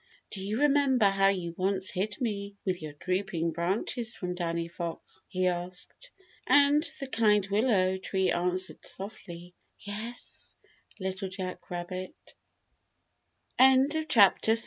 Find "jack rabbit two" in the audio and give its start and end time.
11.29-12.33